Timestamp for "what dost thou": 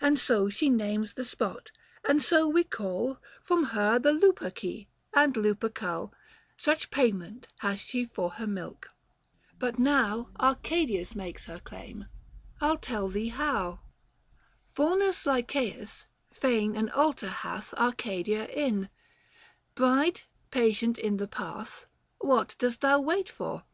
22.22-22.98